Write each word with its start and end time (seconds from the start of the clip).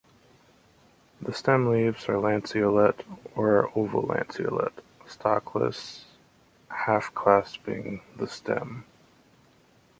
The 1.21 1.31
stem 1.31 1.67
leaves 1.69 2.09
are 2.09 2.17
lanceolate 2.17 3.03
or 3.35 3.71
oval-lanceolate, 3.77 4.81
stalkless, 5.05 6.05
half-clasping 6.69 8.01
the 8.17 8.27
stem. 8.27 8.85